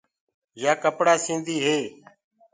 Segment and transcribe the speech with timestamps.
[0.61, 1.77] يآ ڪپڙآ سيٚنٚدي هي۔